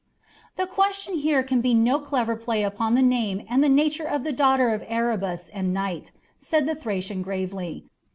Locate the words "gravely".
7.21-7.85